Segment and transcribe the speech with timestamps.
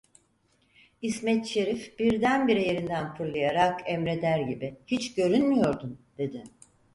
[1.01, 6.43] İsmet Şerif, birdenbire yerinden fırlayarak emreder gibi: "Hiç görünmüyordun!" dedi.